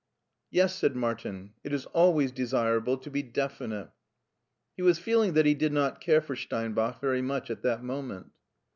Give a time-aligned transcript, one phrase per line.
[0.49, 3.91] "Yes," said Martin," it is always desirable to be definite."
[4.75, 8.31] He was feeling that he did not care for Steinbach very much at that moment